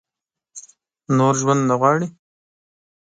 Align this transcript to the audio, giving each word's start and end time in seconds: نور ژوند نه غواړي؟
نور 1.17 1.33
ژوند 1.41 1.61
نه 1.69 1.75
غواړي؟ 1.81 2.07